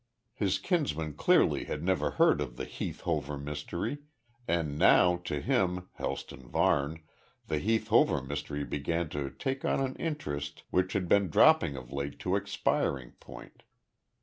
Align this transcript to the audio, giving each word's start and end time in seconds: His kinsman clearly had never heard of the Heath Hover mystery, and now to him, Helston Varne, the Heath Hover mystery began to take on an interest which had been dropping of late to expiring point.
His 0.33 0.57
kinsman 0.57 1.13
clearly 1.13 1.65
had 1.65 1.83
never 1.83 2.09
heard 2.17 2.41
of 2.41 2.57
the 2.57 2.65
Heath 2.65 3.01
Hover 3.01 3.37
mystery, 3.37 3.99
and 4.47 4.75
now 4.75 5.17
to 5.25 5.39
him, 5.41 5.89
Helston 5.97 6.47
Varne, 6.47 7.03
the 7.45 7.59
Heath 7.59 7.89
Hover 7.89 8.23
mystery 8.23 8.63
began 8.63 9.09
to 9.09 9.29
take 9.29 9.63
on 9.63 9.79
an 9.79 9.93
interest 9.97 10.63
which 10.71 10.93
had 10.93 11.07
been 11.07 11.29
dropping 11.29 11.75
of 11.75 11.91
late 11.91 12.17
to 12.21 12.35
expiring 12.35 13.11
point. 13.19 13.61